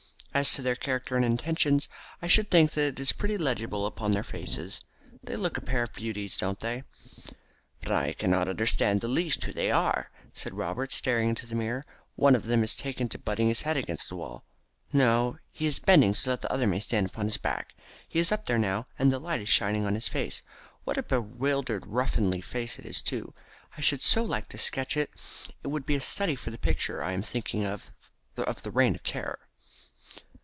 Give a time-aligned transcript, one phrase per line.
[0.33, 1.89] As to their character and intentions,
[2.21, 4.79] I should think that is pretty legible upon their faces.
[5.21, 6.83] They look a pair of beauties, don't they?"
[7.83, 11.53] "But I cannot understand in the least where they are," said Robert, staring into the
[11.55, 11.83] mirror.
[12.15, 14.45] "One of them has taken to butting his head against the wall.
[14.93, 17.75] No, he is bending so that the other may stand upon his back.
[18.07, 20.43] He is up there now, and the light is shining upon his face.
[20.85, 23.33] What a bewildered ruffianly face it is too.
[23.77, 25.09] I should so like to sketch it.
[25.61, 27.91] It would be a study for the picture I am thinking of
[28.37, 29.37] of the Reign of Terror."